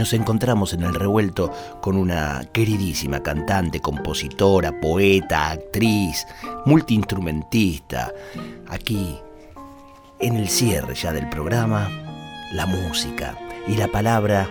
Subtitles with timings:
[0.00, 6.26] Nos encontramos en el revuelto con una queridísima cantante, compositora, poeta, actriz,
[6.64, 8.10] multiinstrumentista.
[8.68, 9.18] Aquí,
[10.18, 11.90] en el cierre ya del programa,
[12.54, 13.36] la música
[13.68, 14.48] y la palabra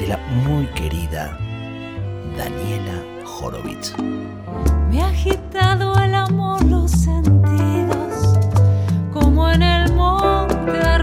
[0.00, 1.38] de la muy querida
[2.36, 3.00] Daniela
[3.40, 3.94] Horowitz.
[4.90, 8.40] Me ha agitado el amor los sentidos,
[9.12, 10.98] como en el monte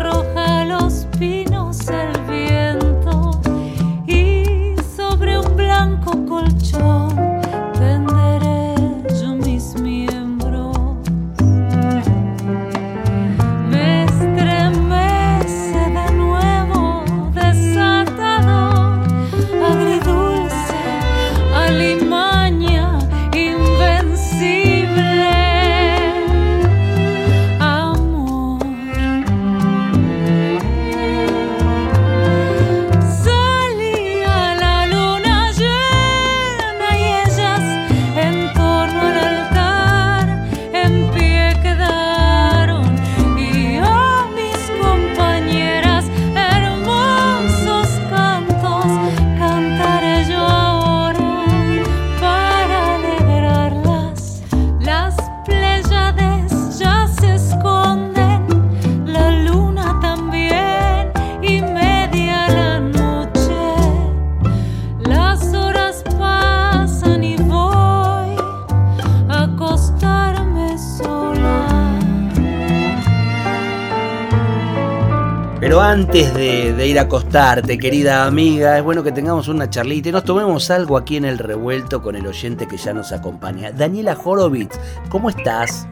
[75.98, 80.24] antes de, ir a acostarte, querida amiga, es bueno que tengamos una charlita y nos
[80.24, 83.72] tomemos algo aquí en el revuelto con el oyente que ya nos acompaña.
[83.72, 85.88] Daniela Horowitz, ¿cómo estás?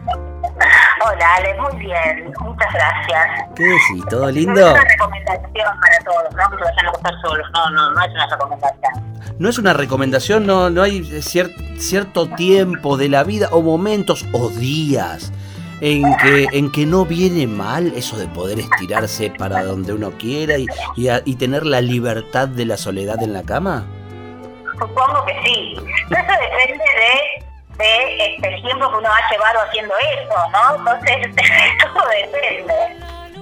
[1.03, 3.49] Hola, Ale, muy bien, muchas gracias.
[3.55, 4.05] ¿Qué decís?
[4.07, 4.53] ¿Todo lindo?
[4.53, 8.05] No es una recomendación para todos, no que vayan a acostar solos, no, no, no
[8.05, 9.15] es una recomendación.
[9.39, 11.03] No es una recomendación, no, no hay
[11.79, 15.31] cierto tiempo de la vida o momentos o días
[15.81, 20.57] en que, en que no viene mal eso de poder estirarse para donde uno quiera
[20.57, 23.85] y, y, tener la libertad de la soledad en la cama?
[24.73, 25.75] Supongo que sí.
[25.75, 30.75] Eso depende de, de este, el tiempo que uno ha llevado haciendo eso, ¿no?
[30.77, 31.35] Entonces,
[31.93, 32.73] todo depende.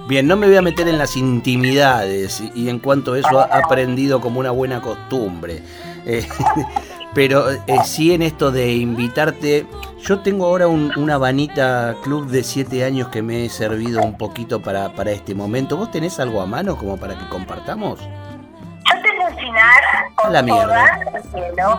[0.06, 3.44] Bien, no me voy a meter en las intimidades y, en cuanto a eso ha
[3.44, 5.62] aprendido como una buena costumbre.
[6.04, 6.28] Eh,
[7.14, 9.66] pero eh, sí en esto de invitarte
[10.04, 14.18] yo tengo ahora un, una vanita club de 7 años que me he servido un
[14.18, 15.78] poquito para, para este momento.
[15.78, 18.00] ¿Vos tenés algo a mano como para que compartamos?
[18.00, 19.82] Yo tengo un cinar
[20.14, 21.00] con la mierda.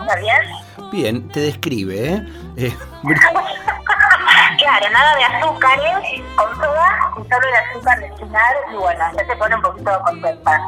[0.08, 0.44] ¿sabías?
[0.90, 2.26] Bien, te describe, ¿eh?
[2.56, 2.76] eh
[4.58, 9.24] claro, nada de azúcares, con soda, y solo el azúcar de cinar, y bueno, ya
[9.24, 10.60] se pone un poquito contenta.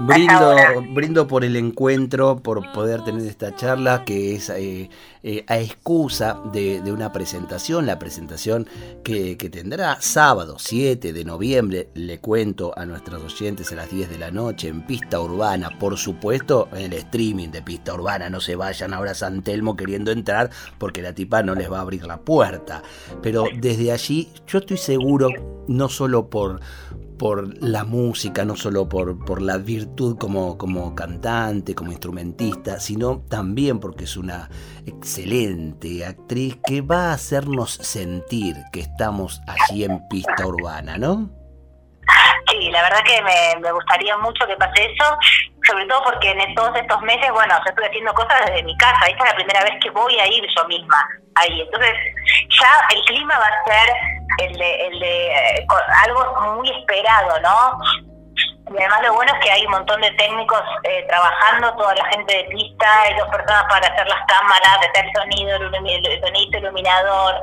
[0.00, 0.56] Brindo,
[0.92, 4.90] brindo por el encuentro, por poder tener esta charla que es eh,
[5.22, 8.66] eh, a excusa de, una presentación, la presentación
[9.04, 14.18] que, tendrá sábado 7 de noviembre, le cuento a nuestros oyentes a las 10 de
[14.18, 18.56] la noche en Pista Urbana, por supuesto en el streaming de Pista Urbana, no se
[18.56, 22.04] vayan ahora a San Telmo queriendo entrar porque la tipa no les va a abrir
[22.04, 22.82] la puerta,
[23.22, 25.28] pero desde allí yo estoy seguro,
[25.68, 26.60] no solo por
[27.18, 33.22] por la música, no solo por, por la virtud como, como cantante, como instrumentista, sino
[33.28, 34.48] también porque es una
[34.86, 41.30] excelente actriz que va a hacernos sentir que estamos allí en pista urbana, ¿no?
[42.50, 45.18] Sí, la verdad que me, gustaría mucho que pase eso,
[45.66, 49.06] sobre todo porque en todos estos meses, bueno, yo estoy haciendo cosas desde mi casa,
[49.06, 51.92] esta es la primera vez que voy a ir yo misma ahí, entonces
[52.60, 55.66] ya el clima va a ser el de, el de eh,
[56.04, 57.78] algo muy esperado, ¿no?
[58.70, 62.04] Y además lo bueno es que hay un montón de técnicos eh, trabajando, toda la
[62.06, 67.34] gente de pista, hay dos personas para hacer las cámaras, hacer sonido, sonido iluminador.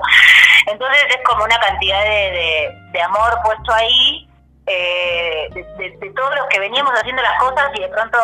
[0.68, 4.28] Entonces es como una cantidad de, de, amor puesto ahí,
[4.66, 8.18] eh, de, todos los que veníamos haciendo las cosas y de pronto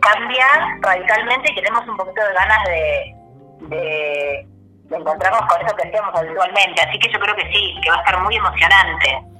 [0.00, 0.46] cambia
[0.80, 4.49] radicalmente y tenemos un poquito de ganas de
[4.96, 6.82] encontrarnos con eso que hacíamos habitualmente.
[6.82, 9.30] Así que yo creo que sí, que va a estar muy emocionante.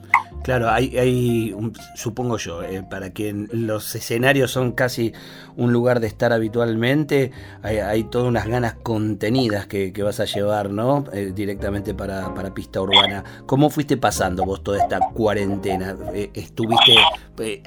[0.43, 1.55] Claro, hay, hay
[1.95, 5.13] supongo yo, eh, para quien los escenarios son casi
[5.57, 7.31] un lugar de estar habitualmente,
[7.63, 11.05] hay, todas unas ganas contenidas que, vas a llevar, ¿no?
[11.13, 13.23] Eh, directamente para, para, pista urbana.
[13.45, 15.95] ¿Cómo fuiste pasando vos toda esta cuarentena?
[16.15, 16.97] Eh, ¿Estuviste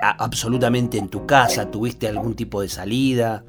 [0.02, 1.70] absolutamente en tu casa?
[1.70, 3.44] ¿Tuviste algún tipo de salida?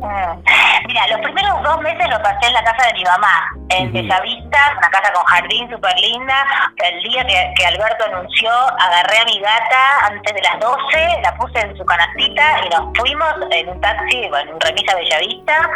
[0.00, 0.71] Mm.
[0.86, 4.74] Mira, los primeros dos meses los pasé en la casa de mi mamá, en Bellavista,
[4.76, 6.46] una casa con jardín súper linda.
[6.76, 11.60] El día que, Alberto anunció, agarré a mi gata antes de las 12, la puse
[11.60, 15.70] en su canastita y nos fuimos en un taxi, bueno, en un remis a Bellavista.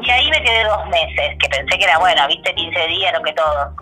[0.00, 3.22] Y ahí me quedé dos meses, que pensé que era bueno, viste, 15 días, lo
[3.22, 3.74] que todo.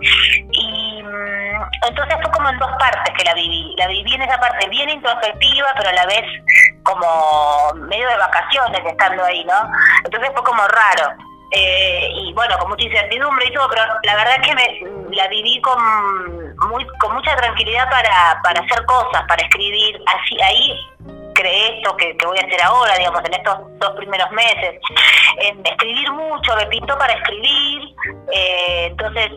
[0.53, 1.41] Y mm,
[1.89, 3.75] entonces fue como en dos partes que la viví.
[3.79, 6.25] La viví en esa parte bien introspectiva, pero a la vez
[6.83, 9.71] como medio de vacaciones estando ahí, ¿no?
[10.05, 11.15] Entonces como raro.
[11.53, 15.27] Eh, y bueno, con mucha incertidumbre y todo, pero la verdad es que me, la
[15.27, 15.79] viví con,
[16.69, 20.01] muy, con mucha tranquilidad para, para hacer cosas, para escribir.
[20.07, 20.79] Así, ahí
[21.35, 24.81] creé esto que, voy a hacer ahora, digamos, en estos dos primeros meses.
[25.65, 27.95] Escribir mucho, me pintó para escribir,
[28.33, 29.31] eh, entonces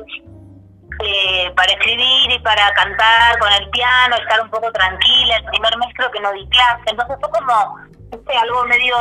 [1.03, 5.37] eh, para escribir y para cantar con el piano, estar un poco tranquila.
[5.37, 7.77] El primer mes creo que no di clase, entonces fue como
[8.39, 8.95] algo medio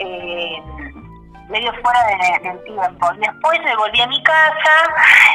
[0.00, 0.62] eh,
[1.48, 2.00] medio fuera
[2.42, 3.10] del tiempo.
[3.18, 4.94] Después me volví a mi casa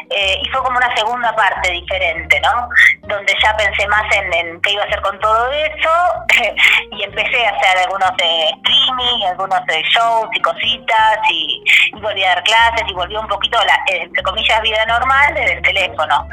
[0.10, 2.69] eh, y fue como una segunda parte diferente, ¿no?
[3.01, 5.89] Donde ya pensé más en, qué iba a hacer con todo eso
[6.92, 11.63] y empecé a hacer algunos de streaming, algunos de shows y cositas y,
[12.01, 15.62] volví a dar clases y volví un poquito, la, entre comillas, vida normal desde el
[15.62, 16.27] teléfono.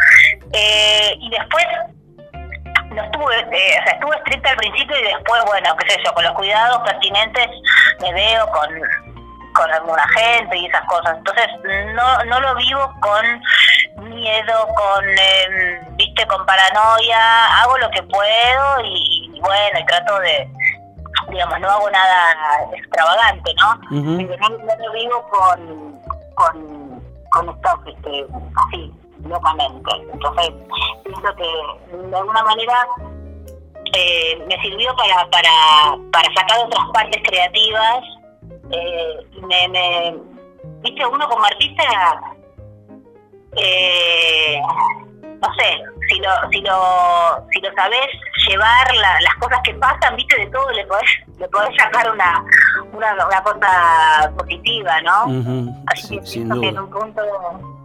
[0.53, 1.67] Eh, y después
[2.91, 6.13] no estuve, eh, o sea, estuve estricta al principio y después, bueno, qué sé yo,
[6.13, 7.47] con los cuidados pertinentes
[8.01, 8.69] me veo con,
[9.55, 11.17] con alguna gente y esas cosas.
[11.19, 11.47] Entonces,
[11.95, 18.81] no, no lo vivo con miedo, con, em, viste, con paranoia, hago lo que puedo
[18.85, 20.49] y, bueno, y trato de,
[21.29, 22.35] digamos, no hago nada
[22.77, 23.75] extravagante, ¿no?
[23.91, 26.01] no, lo vivo con,
[26.35, 28.27] con, con esto, este,
[28.57, 28.93] así,
[29.25, 29.91] locamente.
[30.13, 30.51] Entonces,
[31.05, 32.87] pienso que de alguna manera
[33.93, 38.01] eh, me sirvió para, para, para sacar otras partes creativas.
[38.73, 40.17] Eh, me, me,
[40.83, 41.85] viste, uno como artista,
[43.57, 44.61] eh,
[45.43, 48.07] no sé, si lo, si lo, si lo sabes
[48.47, 52.45] llevar las cosas que pasan, viste, de todo le podés, le podés sacar una,
[52.93, 55.75] una, una cosa positiva, ¿no?
[55.87, 56.69] Así que sin duda.
[56.69, 57.23] en un punto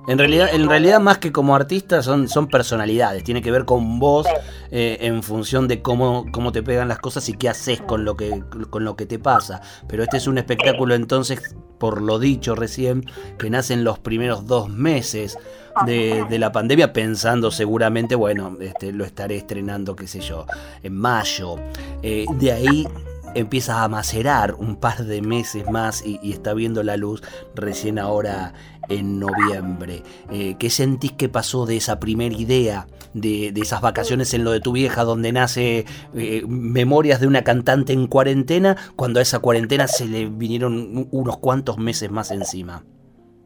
[0.08, 4.00] en realidad, en realidad más que como artistas son, son personalidades, tiene que ver con
[4.00, 4.28] vos
[4.72, 8.16] eh, en función de cómo, cómo te pegan las cosas y qué haces con lo
[8.16, 9.62] que, con lo que te pasa.
[9.88, 13.06] Pero este es un espectáculo entonces, por lo dicho recién,
[13.40, 15.38] que nace en los primeros dos meses
[15.86, 20.46] de, la pandemia, pensando seguramente, bueno, este, lo estaré estrenando, qué sé yo,
[20.84, 21.58] en mayo.
[22.02, 22.88] Eh, de ahí
[23.36, 27.22] empieza a macerar un par de meses más y, está viendo la luz
[27.54, 28.54] recién ahora
[28.90, 30.04] en noviembre.
[30.32, 34.62] Eh, ¿Qué sentís que pasó de esa primera idea, de, esas vacaciones en lo de
[34.62, 35.86] tu vieja, donde nace
[36.16, 41.38] eh, Memorias de una cantante en cuarentena, cuando a esa cuarentena se le vinieron unos
[41.38, 42.84] cuantos meses más encima?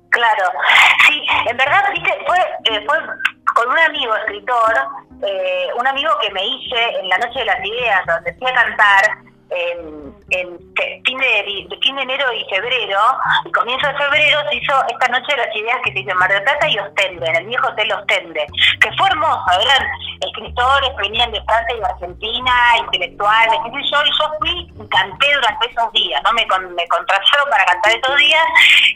[0.09, 0.45] Claro,
[1.07, 2.97] sí, en verdad, viste, fue, eh, fue
[3.55, 4.75] con un amigo escritor,
[5.77, 9.28] un amigo que me hice en la Noche de las Ideas, donde fui a cantar,
[9.49, 10.13] en,
[11.03, 12.99] fin, de, fin de enero y febrero,
[13.45, 16.17] y comienzo de febrero se hizo esta noche de las ideas que se hizo en
[16.17, 18.45] Mar del Plata y Ostende, en el viejo hotel Ostende,
[18.79, 19.87] que fue hermoso, eran
[20.21, 24.89] escritores que venían de Francia y de Argentina, intelectuales, qué yo, y yo fui y
[24.89, 26.33] canté durante esos días, ¿no?
[26.33, 28.45] Me, me contrataron para cantar esos días,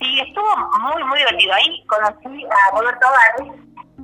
[0.01, 1.53] y estuvo muy, muy divertido.
[1.53, 3.51] Ahí conocí a Roberto Barri,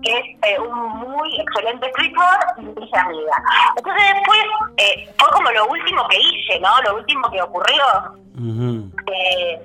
[0.01, 3.43] que es eh, un muy excelente escritor y mi amiga.
[3.75, 4.39] Entonces después
[4.77, 6.69] eh, fue como lo último que hice, ¿no?
[6.83, 7.83] Lo último que ocurrió.
[9.11, 9.61] Eh,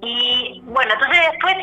[0.00, 1.56] y bueno, entonces después,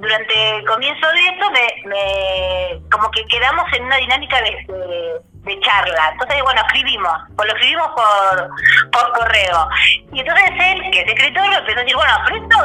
[0.00, 5.60] durante el comienzo de esto, me, me como que quedamos en una dinámica de, de,
[5.60, 6.10] charla.
[6.12, 8.50] Entonces, bueno, escribimos, pues lo escribimos por,
[8.90, 9.68] por correo.
[10.12, 12.58] Y entonces él, que es escritor, empezó a decir, bueno, pero esto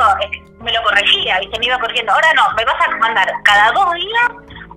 [0.64, 2.14] me lo corregía, y se me iba corrigiendo.
[2.14, 4.32] Ahora no, me vas a mandar cada dos días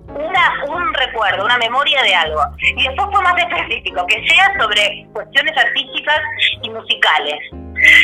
[0.07, 2.41] una, un recuerdo, una memoria de algo.
[2.59, 6.21] Y después fue más específico, que sea sobre cuestiones artísticas
[6.63, 7.39] y musicales.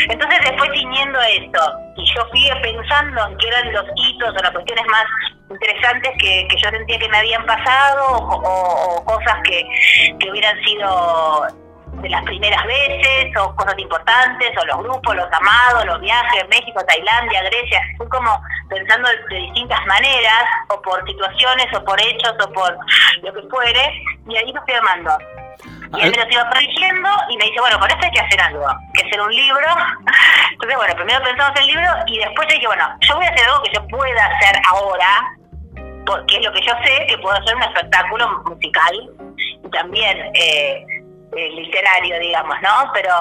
[0.10, 1.60] Entonces después ciñendo esto,
[1.98, 5.06] y yo fui pensando en qué eran los hitos o las cuestiones más
[5.50, 9.64] interesantes que, que yo sentía que me habían pasado o, cosas que,
[10.20, 11.48] que hubieran sido
[12.02, 16.84] de las primeras veces, o cosas importantes, o los grupos, los amados, los viajes, México,
[16.88, 18.42] Tailandia, Grecia, fui como
[18.74, 22.78] pensando de distintas maneras, o por situaciones, o por hechos, o por
[23.22, 25.18] lo que fuere, y ahí me fui armando.
[25.96, 28.42] Y él me lo iba corrigiendo y me dice, bueno, por esto hay que hacer
[28.42, 28.66] algo,
[28.96, 29.68] que hacer un libro.
[30.52, 33.30] Entonces, bueno, primero pensamos en el libro y después yo dije, bueno, yo voy a
[33.30, 35.38] hacer algo que yo pueda hacer ahora,
[36.06, 40.84] porque es lo que yo sé, que puedo hacer un espectáculo musical y también eh,
[41.38, 42.92] eh, literario, digamos, ¿no?
[42.94, 43.14] Pero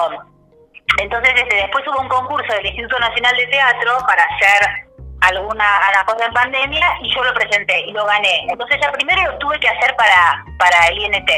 [0.97, 4.92] entonces este, después hubo un concurso del Instituto Nacional de Teatro para hacer
[5.23, 5.65] alguna,
[6.05, 8.45] cosa en pandemia y yo lo presenté y lo gané.
[8.49, 11.29] Entonces ya primero lo tuve que hacer para, para el INT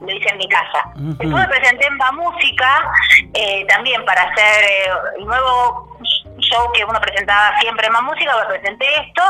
[0.00, 0.82] lo hice en mi casa.
[0.96, 2.90] Después me presenté en Va Música,
[3.34, 5.98] eh, también para hacer eh, el nuevo
[6.38, 9.22] show que uno presentaba siempre en Va Música, me presenté esto,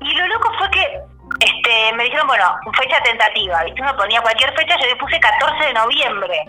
[0.00, 1.00] y lo loco fue que
[1.40, 3.82] este me dijeron, bueno, fecha tentativa, ¿viste?
[3.82, 6.44] Uno ponía cualquier fecha, yo le puse 14 de noviembre.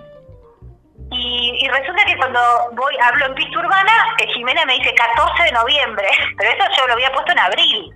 [1.12, 2.40] Y, resulta que cuando
[2.74, 6.88] voy hablo en pista urbana, que Jimena me dice 14 de noviembre, pero eso yo
[6.88, 7.92] lo había puesto en abril.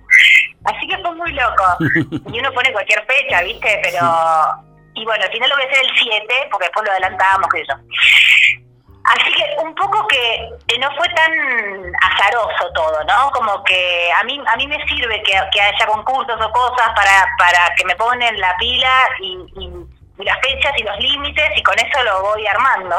[0.64, 1.64] Así que fue muy loco.
[2.32, 3.80] Y uno pone cualquier fecha, ¿viste?
[3.82, 4.00] Pero
[4.96, 7.60] y bueno, al final lo voy a hacer el 7, porque después lo adelantábamos que
[7.60, 7.74] eso.
[9.04, 11.32] Así que un poco que, no fue tan
[12.02, 13.30] azaroso todo, ¿no?
[13.30, 17.72] Como que a mí a mí me sirve que, haya concursos o cosas para, para
[17.76, 19.70] que me ponen la pila y, y
[20.24, 22.96] las fechas y los límites y con eso lo voy armando.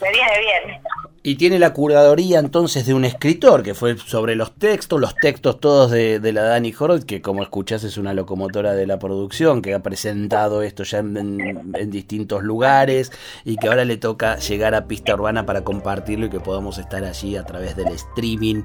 [0.00, 0.80] me viene bien.
[1.22, 5.60] Y tiene la curaduría entonces de un escritor que fue sobre los textos, los textos
[5.60, 9.74] todos de, la Dani Horod, que como escuchás es una locomotora de la producción, que
[9.74, 13.12] ha presentado esto ya en, distintos lugares
[13.44, 17.04] y que ahora le toca llegar a Pista Urbana para compartirlo y que podamos estar
[17.04, 18.62] allí a través del streaming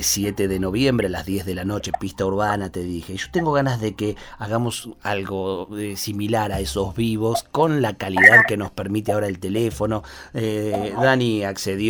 [0.00, 3.16] 7 eh, de noviembre a las 10 de la noche, Pista Urbana, te dije.
[3.16, 8.44] Yo tengo ganas de que hagamos algo eh, similar a esos vivos con la calidad
[8.46, 10.04] que nos permite ahora el teléfono.
[10.32, 11.87] Eh, Dani accedió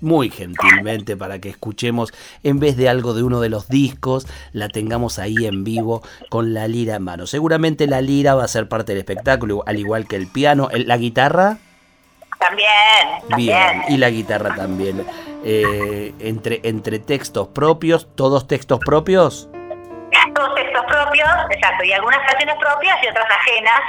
[0.00, 4.68] muy gentilmente para que escuchemos, en vez de algo de uno de los discos, la
[4.68, 7.26] tengamos ahí en vivo con la lira en mano.
[7.26, 10.68] Seguramente la lira va a ser parte del espectáculo, al igual que el piano.
[10.72, 11.58] ¿La guitarra?
[12.38, 12.68] También.
[13.36, 15.04] Bien, y la guitarra también.
[15.44, 19.48] Eh, entre, entre textos propios, todos textos propios.
[20.34, 23.80] Todos textos propios, exacto, y algunas canciones propias y otras ajenas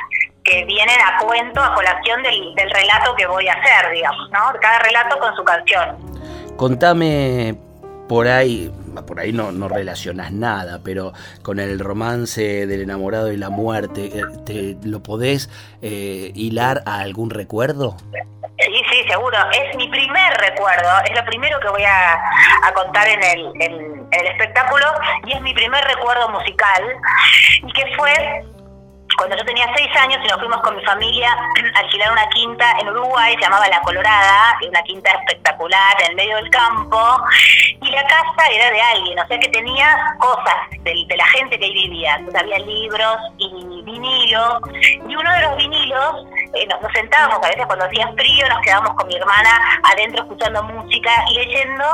[0.49, 4.39] que vienen a cuento, a colación del, del relato que voy a hacer, digamos, ¿no?
[4.59, 5.97] Cada relato con su canción.
[6.57, 7.55] Contame
[8.07, 8.71] por ahí,
[9.05, 11.13] por ahí no, no relacionas nada, pero
[11.43, 15.49] con el romance del enamorado y la muerte, eh, ¿te, ¿lo podés
[15.81, 17.95] eh, hilar a algún recuerdo?
[18.57, 19.37] Sí, sí, seguro.
[19.51, 22.15] Es mi primer recuerdo, es lo primero que voy a,
[22.67, 24.85] a contar en el, en el espectáculo
[25.27, 26.83] y es mi primer recuerdo musical
[27.63, 28.43] y que fue
[29.17, 31.29] cuando yo tenía seis años y nos fuimos con mi familia
[31.75, 36.15] a alquilar una quinta en Uruguay, se llamaba La Colorada, una quinta espectacular en el
[36.15, 36.99] medio del campo,
[37.81, 41.69] y la casa era de alguien, o sea que tenía cosas de, la gente que
[41.69, 42.19] vivía.
[42.39, 47.85] Había libros y vinilos, y uno de los vinilos, eh, nos, sentábamos a veces cuando
[47.85, 51.85] hacía frío, nos quedábamos con mi hermana adentro escuchando música y leyendo,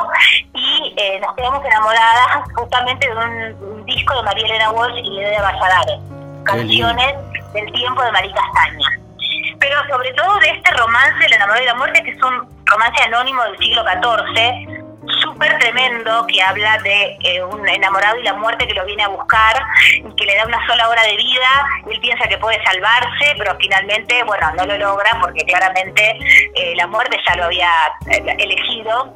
[0.53, 5.39] y eh, nos quedamos enamoradas justamente de un, disco de María Elena Walsh y de
[5.39, 7.15] Valladares canciones
[7.53, 8.87] del tiempo de María Castaña.
[9.59, 13.03] Pero sobre todo de este romance, El enamorado y la muerte, que es un romance
[13.03, 14.85] anónimo del siglo XIV,
[15.21, 19.07] súper tremendo, que habla de eh, un enamorado y la muerte que lo viene a
[19.07, 19.63] buscar
[20.17, 21.67] que le da una sola hora de vida.
[21.89, 26.17] Él piensa que puede salvarse, pero finalmente, bueno, no lo logra porque claramente
[26.55, 27.69] eh, la muerte ya lo había
[28.09, 29.13] eh, elegido.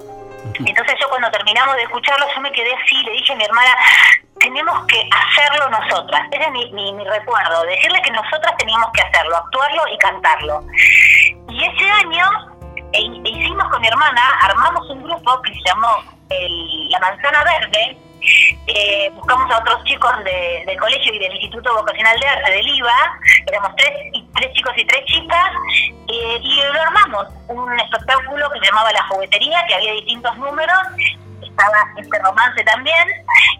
[0.65, 3.75] Entonces yo cuando terminamos de escucharlo, yo me quedé así, le dije a mi hermana,
[4.39, 6.27] tenemos que hacerlo nosotras.
[6.31, 10.63] Ese es mi, mi, recuerdo, decirle que nosotras teníamos que hacerlo, actuarlo y cantarlo.
[11.49, 12.25] Y ese año
[12.93, 16.03] e, e hicimos con mi hermana, armamos un grupo que se llamó
[16.89, 17.97] La Manzana Verde.
[18.67, 22.67] Eh, buscamos a otros chicos de, del colegio y del Instituto Vocacional de Arte del
[22.67, 25.51] IVA, éramos tres, chicos y tres chicas,
[26.07, 30.77] eh, y lo armamos, un espectáculo que se llamaba La Juguetería, que había distintos números,
[31.41, 33.07] estaba este romance también,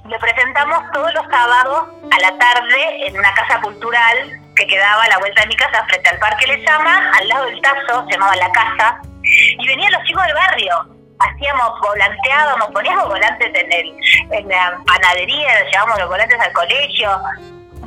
[0.06, 4.18] y lo presentamos todos los sábados a la tarde en una casa cultural
[4.56, 7.46] que quedaba a la vuelta de mi casa frente al Parque Le Llama, al lado
[7.46, 13.08] del Tazo, se llamaba La Casa, y venían los chicos del barrio, hacíamos, volanteábamos, poníamos
[13.08, 13.96] volantes en, el,
[14.32, 17.10] en la panadería, llevábamos los volantes al colegio,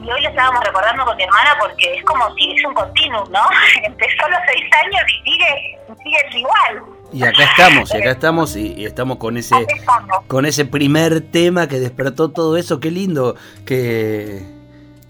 [0.02, 3.30] y hoy lo estábamos recordando con mi hermana porque es como si es un continuum,
[3.30, 3.40] ¿no?
[3.84, 6.82] Empezó a los seis años y sigue, sigue igual.
[7.12, 9.54] Y acá estamos, y acá estamos, y, estamos con ese,
[10.28, 13.36] con ese primer tema que despertó todo eso, qué lindo
[13.66, 14.42] que,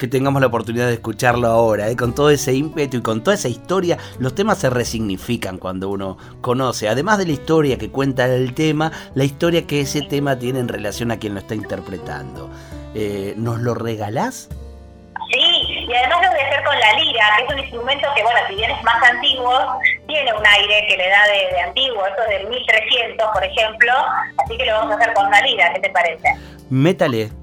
[0.03, 1.95] que tengamos la oportunidad de escucharlo ahora, ¿eh?
[1.95, 3.99] con todo ese ímpetu y con toda esa historia.
[4.19, 8.91] Los temas se resignifican cuando uno conoce, además de la historia que cuenta el tema,
[9.15, 12.51] la historia que ese tema tiene en relación a quien lo está interpretando.
[12.97, 14.49] Eh, ¿Nos lo regalás?
[15.31, 18.23] Sí, y además lo voy a hacer con la lira, que es un instrumento que,
[18.25, 19.57] bueno, si bien es más antiguo,
[20.09, 23.93] tiene un aire que le da de, antiguo, esto es del 1300, por ejemplo,
[24.45, 26.29] así que lo vamos a hacer con la lira, ¿qué te parece?
[26.71, 27.42] Métale.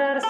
[0.00, 0.29] Vi entrar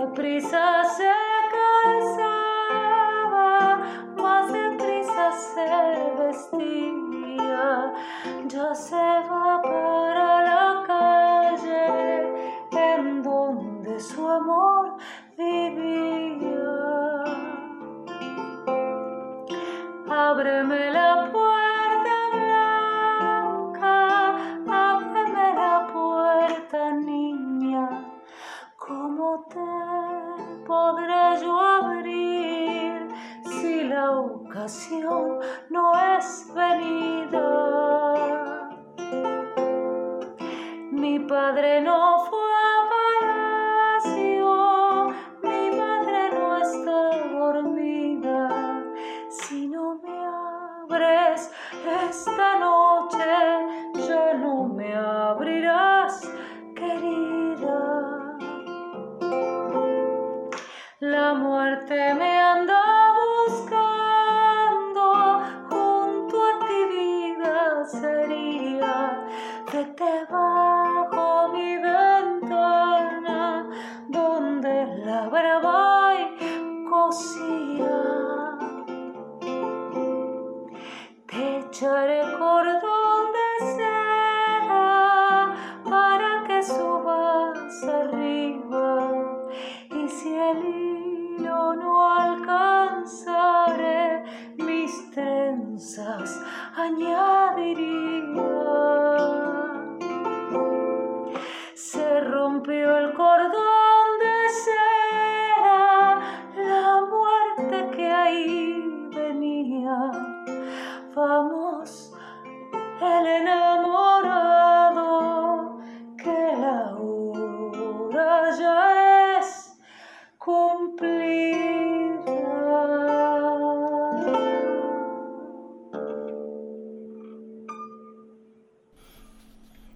[0.00, 1.10] deprisa se
[1.84, 2.58] calzaba,
[4.16, 5.68] más deprisa se
[6.18, 7.92] vestía.
[8.46, 11.86] Ya se va para la calle
[12.72, 14.96] en donde su amor
[15.36, 16.74] vivía.
[20.08, 20.95] Ábreme
[41.26, 42.88] padre no fue a
[44.04, 45.08] palacio,
[45.42, 48.84] mi madre no está dormida.
[49.28, 50.16] Si no me
[50.84, 51.50] abres
[52.08, 53.18] esta noche,
[54.08, 56.30] ya no me abrirás,
[56.74, 58.38] querida.
[61.00, 62.35] La muerte me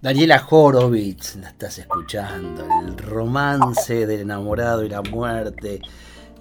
[0.01, 5.79] Daniela Horowitz, la estás escuchando, el romance del enamorado y la muerte,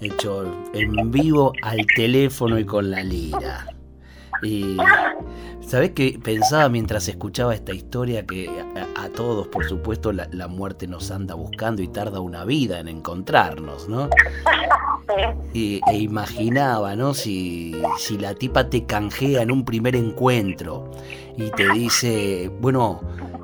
[0.01, 3.67] hecho en vivo al teléfono y con la lira.
[4.43, 4.79] Y
[5.61, 8.49] sabes que pensaba mientras escuchaba esta historia que
[8.97, 12.89] a, todos, por supuesto, la, la, muerte nos anda buscando y tarda una vida en
[12.89, 14.09] encontrarnos, ¿no?
[15.53, 17.13] Y, e imaginaba, ¿no?
[17.13, 20.91] Si, si la tipa te canjea en un primer encuentro
[21.37, 23.03] y te dice, bueno,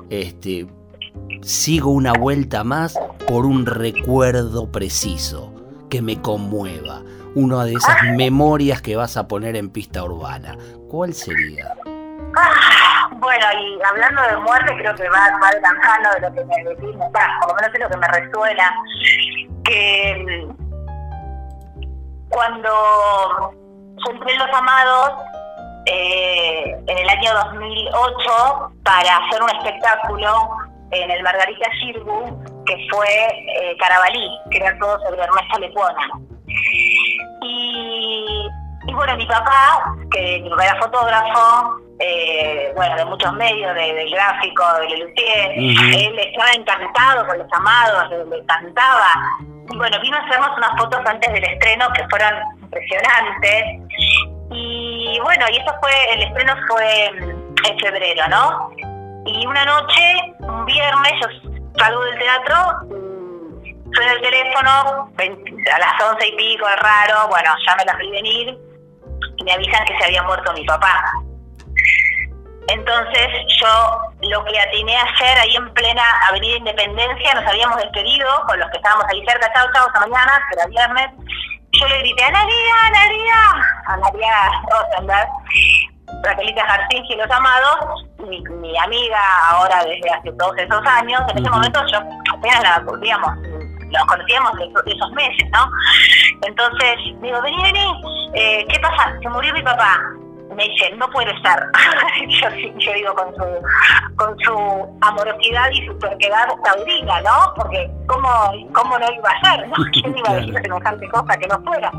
[0.09, 0.67] este,
[1.41, 5.53] sigo una vuelta más por un recuerdo preciso
[5.89, 7.01] que me conmueva.
[7.35, 10.57] Una de esas memorias que vas a poner en pista urbana.
[10.89, 11.73] ¿Cuál sería?
[12.35, 16.33] Ah, bueno, y hablando de muerte, creo que va, va de la mano de lo
[16.33, 17.05] que me define,
[17.41, 18.75] por lo menos es lo que me resuena,
[19.63, 20.47] que
[22.29, 23.53] cuando
[24.09, 25.11] entré en Los Amados
[25.85, 30.49] eh, en el año 2008 para hacer un espectáculo
[30.91, 36.09] en el Margarita Cirgu, que fue eh, Carabalí, que era todo sobre Ernesto Lecuona.
[37.41, 38.47] Y,
[38.87, 43.93] y bueno, mi papá, que mi papá era fotógrafo, eh, bueno, de muchos medios, de,
[43.93, 49.09] del gráfico, de Lelutier, él estaba encantado con los amados, le, encantaba.
[49.69, 53.63] Y bueno, vino a hacernos unas fotos antes del estreno que fueron impresionantes.
[54.49, 58.71] Y bueno, y eso fue, el estreno fue en febrero, ¿no?
[59.25, 62.55] Y una noche, un viernes, yo salgo del teatro,
[63.93, 68.11] suena el teléfono, a las once y pico, es raro, bueno, ya me las vi
[68.11, 68.57] venir
[69.37, 71.11] y me avisan que se había muerto mi papá.
[72.69, 73.27] Entonces
[73.61, 73.97] yo
[74.29, 78.69] lo que atiné a hacer ahí en plena Avenida Independencia, nos habíamos despedido con los
[78.71, 81.07] que estábamos ahí cerca, chao, chao, hasta mañana, que viernes.
[81.79, 83.35] Yo le grité, Analia, Analia,
[83.87, 85.29] Analia Rosenberg,
[86.23, 91.37] Raquelita García y los amados, mi, mi, amiga ahora desde hace todos esos años, en
[91.39, 91.99] ese momento yo
[92.33, 95.69] apenas la, digamos, nos conocíamos de, esos meses, ¿no?
[96.47, 98.01] Entonces, digo, vení, vení,
[98.33, 99.17] eh, ¿qué pasa?
[99.21, 99.99] Se murió mi papá
[100.57, 101.69] me dice, no puede ser.
[102.27, 103.45] yo, yo, digo, con su,
[104.15, 107.53] con su amorosidad y su terquedad taurina, ¿no?
[107.55, 108.27] Porque ¿cómo,
[108.73, 109.67] cómo no iba a ser?
[109.67, 109.75] ¿no?
[109.93, 111.91] ¿Quién iba a decir semejante cosa que no fuera?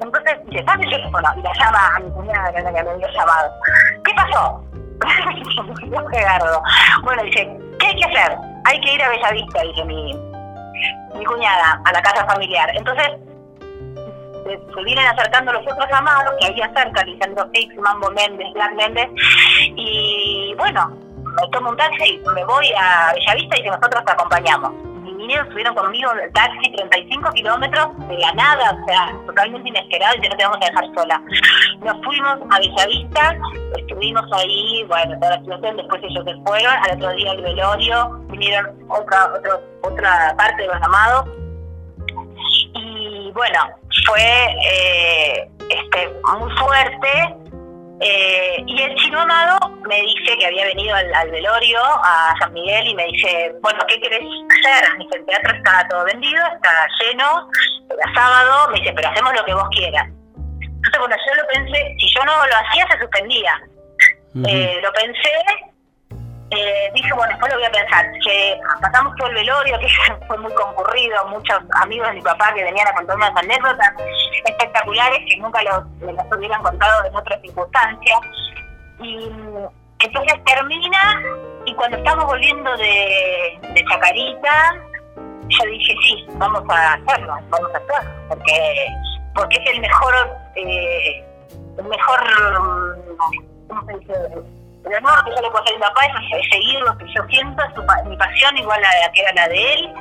[0.00, 1.28] Entonces dice, el teléfono.
[1.36, 3.50] Y la llama a mi cuñada, que me había llamado.
[4.04, 4.62] ¿Qué pasó?
[7.02, 8.38] bueno, dice, ¿qué hay que hacer?
[8.66, 10.14] Hay que ir a Bellavista, dice mi,
[11.16, 12.70] mi cuñada, a la casa familiar.
[12.74, 13.08] Entonces,
[14.46, 19.08] se, vienen acercando los otros amados, que había cerca, Lisandro Fix, Mambo Méndez, Black Méndez,
[19.76, 21.06] y bueno,
[21.36, 24.72] me tomo un taxi y me voy a Bellavista y que nosotros acompañamos.
[25.02, 29.68] Mis niños estuvieron conmigo en el taxi 35 kilómetros de la nada, o sea, totalmente
[29.68, 31.22] inesperado y que no te vamos a dejar sola.
[31.80, 33.38] Nos fuimos a Bellavista,
[33.76, 38.10] estuvimos ahí, bueno, toda la situación, después ellos se fueron, al otro día el velorio,
[38.30, 41.28] vinieron otra, otra, otra parte de los amados.
[42.74, 43.60] Y bueno,
[44.04, 47.34] fue eh, este, muy fuerte.
[47.98, 52.88] Eh, y el chino amado me dice que había venido al, velorio a San Miguel
[52.88, 54.98] y me dice, bueno, ¿qué querés hacer?
[54.98, 57.48] Dice, el teatro está todo vendido, está lleno,
[57.88, 60.08] era sábado, me dice, pero hacemos lo que vos quieras.
[60.60, 63.62] Entonces, bueno, yo lo pensé, si yo no lo hacía, se suspendía.
[64.46, 65.30] eh, lo pensé
[66.50, 69.88] eh, dije, bueno, después lo voy a pensar, que pasamos todo el velorio, que
[70.26, 73.92] fue muy concurrido, muchos amigos de mi papá que venían a contar unas anécdotas
[74.44, 78.18] espectaculares que nunca los, me las hubieran contado en otras circunstancias.
[79.00, 79.28] Y
[79.98, 81.22] entonces termina,
[81.64, 84.74] y cuando estamos volviendo de, de Chacarita,
[85.48, 88.86] yo dije, sí, vamos a hacerlo, vamos a hacerlo, porque,
[89.34, 90.14] porque es el mejor,
[90.54, 91.24] eh,
[91.78, 92.20] el mejor,
[93.68, 94.55] ¿cómo se dice?
[94.86, 97.62] El honor que yo le puedo a mi papá es seguir lo que yo siento,
[98.04, 99.94] mi pasión igual a la que era la de él,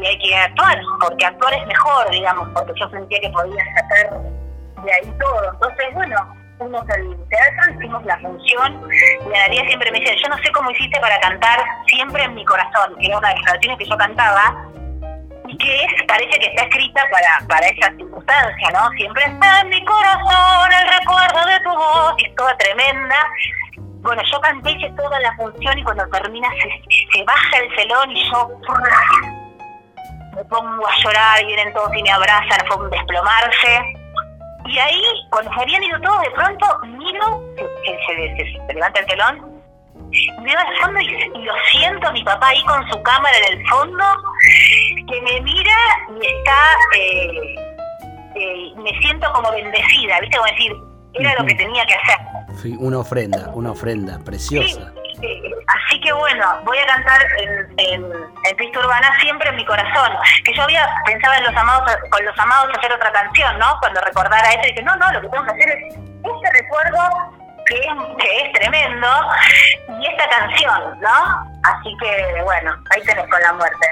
[0.00, 4.20] y hay que actuar, porque actuar es mejor, digamos, porque yo sentía que podía sacar
[4.82, 5.52] de ahí todo.
[5.52, 6.16] Entonces, bueno,
[6.58, 8.90] fuimos al teatro, hicimos la función,
[9.26, 12.44] y Daría siempre me dice, yo no sé cómo hiciste para cantar siempre en mi
[12.44, 14.70] corazón, que era una de las canciones que yo cantaba,
[15.46, 18.88] y que parece que está escrita para, para esa circunstancia, ¿no?
[18.96, 23.16] Siempre en mi corazón el recuerdo de tu voz, es toda tremenda,
[24.04, 28.30] bueno, yo canté, hice toda la función y cuando termina se, baja el celón y
[28.30, 28.50] yo
[30.36, 33.82] me pongo a llorar y vienen todos y me abrazan, fue un desplomarse.
[34.66, 37.42] Y ahí, cuando se habían ido todos, de pronto miro,
[38.06, 39.62] se, levanta el telón,
[40.42, 44.04] veo al fondo y, lo siento mi papá ahí con su cámara en el fondo,
[45.08, 45.76] que me mira
[46.20, 47.54] y está, eh,
[48.34, 50.36] eh, me siento como bendecida, ¿viste?
[50.36, 50.72] Como decir,
[51.14, 52.33] era lo que tenía que hacer.
[52.78, 54.92] Una ofrenda, una ofrenda preciosa.
[55.20, 59.64] Sí, Así que bueno, voy a cantar en, en, en, Pista Urbana siempre en mi
[59.64, 60.12] corazón.
[60.44, 63.76] Que yo había pensado en los amados, con los amados hacer otra canción, ¿no?
[63.80, 66.98] Cuando recordara eso, dije, no, no, lo que tengo que hacer es este recuerdo
[67.66, 67.80] que
[68.18, 69.08] que es tremendo
[70.00, 71.58] y esta canción, ¿no?
[71.62, 73.86] Así que bueno, ahí tenés con la muerte.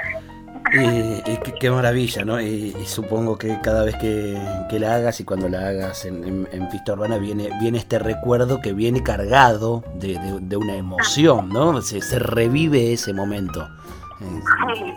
[0.71, 2.41] Y, qué, maravilla, ¿no?
[2.41, 4.37] Y, supongo que cada vez que,
[4.71, 8.73] la hagas y cuando la hagas en, en, Pista Urbana viene, viene este recuerdo que
[8.73, 10.17] viene cargado de,
[10.57, 11.81] una emoción, ¿no?
[11.81, 13.69] Se, se revive ese momento.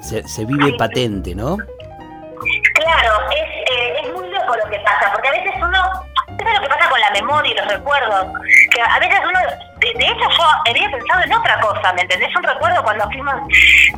[0.02, 1.56] Se, se vive patente, ¿no?
[2.74, 5.82] Claro, es, eh, es muy loco lo que pasa, porque a veces uno,
[6.28, 8.26] es lo que pasa con la memoria y los recuerdos,
[8.70, 9.40] que a veces uno,
[9.94, 12.34] de, hecho yo había pensado en otra cosa ¿me entendés?
[12.36, 13.34] Un recuerdo cuando fuimos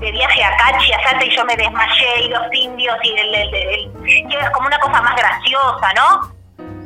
[0.01, 3.35] de viaje a Cachi, a Salta, y yo me desmayé, y los indios, y, el,
[3.35, 6.38] el, y era como una cosa más graciosa, ¿no?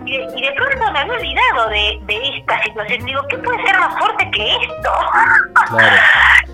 [0.04, 3.04] Y de, y de pronto me había olvidado de, de esta situación.
[3.04, 4.92] Digo, ¿qué puede ser más fuerte que esto?
[5.68, 5.96] Claro.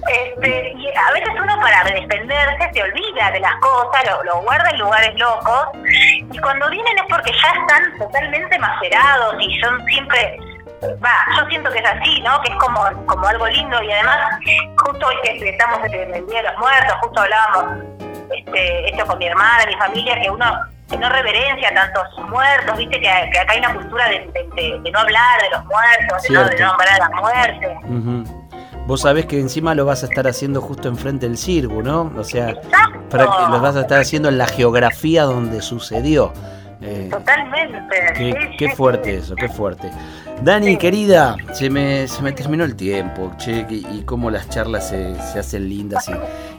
[0.09, 4.71] Este, y a veces uno para defenderse se olvida de las cosas, lo, lo guarda
[4.71, 5.69] en lugares locos,
[6.33, 10.39] y cuando vienen es porque ya están totalmente macerados y son siempre
[11.03, 12.41] va, yo siento que es así, ¿no?
[12.43, 14.19] Que es como, como algo lindo y además,
[14.77, 17.85] justo hoy que estamos en el Día de los Muertos, justo hablábamos
[18.37, 20.45] este, esto con mi hermana, mi familia, que uno
[20.91, 24.21] que no reverencia tanto a sus muertos, viste que, que acá hay una cultura de,
[24.33, 27.11] de- de- de no hablar de los muertos, de no, de no nombrar a la
[27.11, 27.79] muerte.
[27.85, 28.47] Ujú.
[28.87, 32.11] Vos sabés que encima lo vas a estar haciendo justo enfrente del circo, ¿no?
[32.17, 33.01] O sea, Exacto.
[33.11, 36.33] para que lo vas a estar haciendo en la geografía donde sucedió.
[36.81, 37.97] Eh, Totalmente.
[38.17, 39.17] Qué, sí, qué sí, fuerte sí.
[39.17, 39.91] eso, qué fuerte.
[40.43, 44.89] Dani, querida, se me, se me terminó el tiempo, che, y, y cómo las charlas
[44.89, 46.09] se, se hacen lindas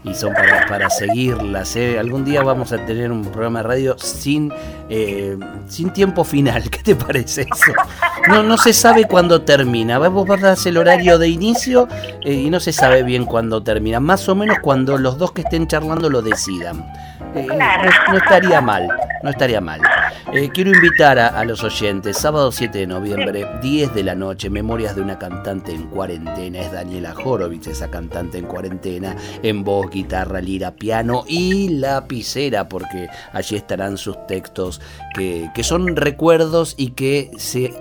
[0.03, 1.77] y, y son para, para seguirlas.
[1.77, 1.97] eh.
[1.97, 4.51] Algún día vamos a tener un programa de radio sin,
[4.89, 5.37] eh,
[5.69, 7.71] sin tiempo final, ¿qué te parece eso?
[8.27, 11.87] No, no se sabe cuándo termina, vos das el horario de inicio
[12.25, 15.41] eh, y no se sabe bien cuándo termina, más o menos cuando los dos que
[15.41, 16.85] estén charlando lo decidan.
[17.33, 18.89] No, no estaría mal,
[19.23, 19.81] no estaría mal.
[20.33, 24.49] Eh, quiero invitar a, a los oyentes, sábado 7 de noviembre, 10 de la noche,
[24.49, 29.89] Memorias de una cantante en cuarentena, es Daniela Horowitz, esa cantante en cuarentena, en voz,
[29.89, 34.81] guitarra, lira, piano y lapicera, porque allí estarán sus textos
[35.15, 37.73] que, que son recuerdos y que se,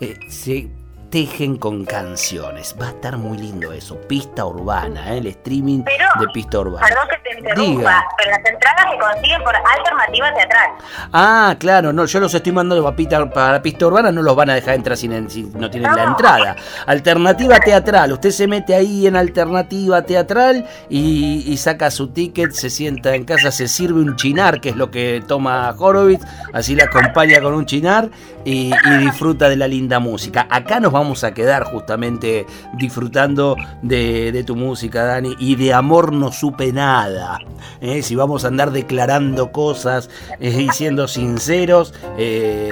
[0.00, 0.68] eh, se
[1.10, 2.74] tejen con canciones.
[2.80, 5.18] Va a estar muy lindo eso, pista urbana, ¿eh?
[5.18, 6.86] el streaming Pero, de pista urbana.
[6.86, 8.04] Perdón que te interrumpa, Diga.
[8.16, 10.70] pero las entradas se consiguen por alternativa teatral.
[11.12, 14.50] Ah, claro, no, yo los estoy mandando para pista, para pista urbana, no los van
[14.50, 16.56] a dejar entrar si, no tienen la entrada.
[16.86, 22.70] Alternativa teatral, usted se mete ahí en alternativa teatral y, y saca su ticket, se
[22.70, 26.84] sienta en casa, se sirve un chinar, que es lo que toma Horowitz, así la
[26.84, 28.10] acompaña con un chinar
[28.44, 30.46] y, y disfruta de la linda música.
[30.50, 36.12] Acá nos vamos a quedar justamente disfrutando de, de tu música, Dani, y de amor
[36.12, 37.38] no supe nada.
[37.80, 38.02] ¿eh?
[38.02, 42.70] Si vamos a andar declarando cosas eh, y siendo sinceros, eh,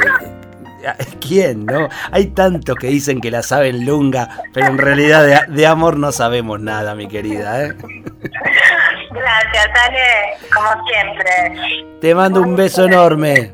[1.21, 1.89] ¿quién, no?
[2.11, 6.13] Hay tantos que dicen que la saben lunga, pero en realidad de, de amor no
[6.13, 7.65] sabemos nada, mi querida.
[7.65, 7.75] ¿eh?
[9.11, 11.99] Gracias, Ale, como siempre.
[12.01, 13.53] Te mando un beso enorme.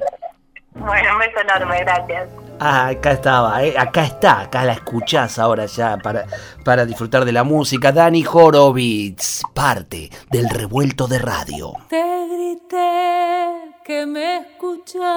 [0.75, 2.29] Bueno, un beso enorme, gracias.
[2.63, 3.75] Ah, acá estaba, ¿eh?
[3.79, 6.27] acá está, acá la escuchás ahora ya para,
[6.63, 7.91] para disfrutar de la música.
[7.91, 11.73] Dani Horowitz, parte del revuelto de radio.
[11.89, 15.09] Te grité que me escucharas.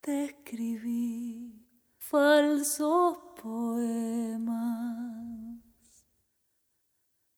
[0.00, 1.64] Te escribí
[1.96, 4.50] falsos poemas.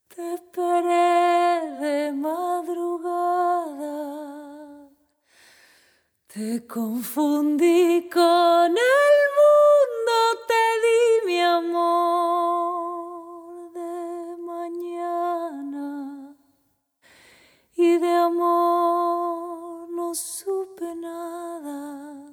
[0.08, 3.52] Te esperé de madrugada.
[6.34, 10.16] Te confundí con el mundo,
[10.48, 12.90] te di mi amor
[13.74, 15.90] de mañana
[17.76, 22.32] y de amor no supe nada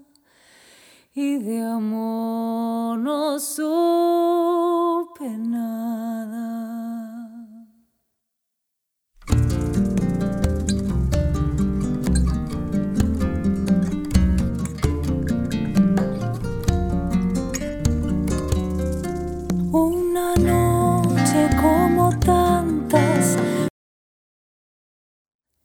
[1.14, 5.59] y de amor no supe nada.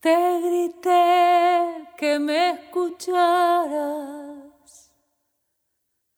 [0.04, 1.04] Te grité
[1.96, 3.72] que me escucharas.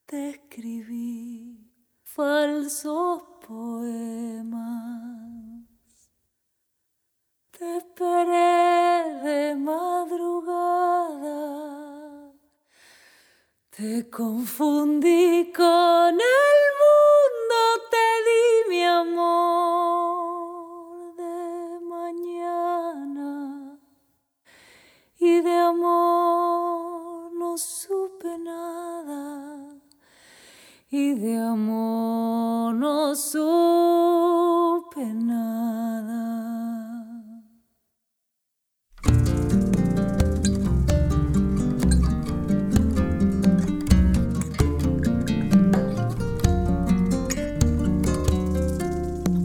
[0.06, 1.70] Te escribí
[2.02, 4.58] falsos poemas.
[7.56, 11.36] Te esperé de madrugada.
[13.70, 16.65] Te confundí con el
[30.98, 36.22] y de amor no supe nada.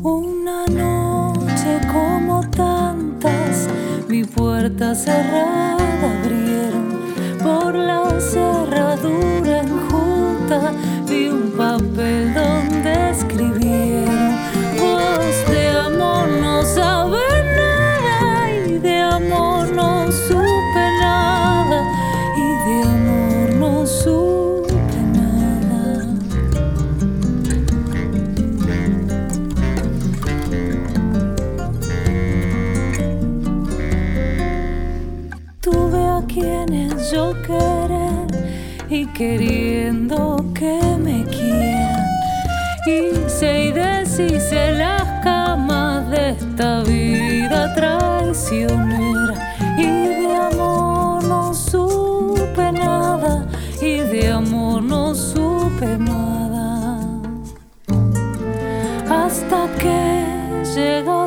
[0.04, 3.68] Una noche como tantas,
[4.08, 5.76] mi puerta cerrada
[6.14, 6.88] abrieron
[7.44, 9.41] por la cerradura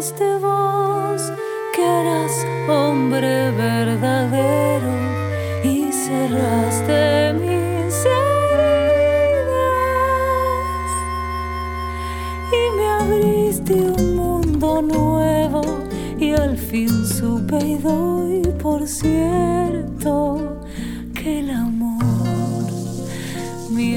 [0.04, 1.32] llegaste vos
[1.74, 4.92] que eras hombre verdadero
[5.62, 8.50] y cerraste mis heridas.
[12.52, 15.62] Y me abriste un mundo nuevo
[16.18, 20.60] y al fin supe y doy por cierto
[21.14, 22.04] que el amor,
[23.70, 23.96] mi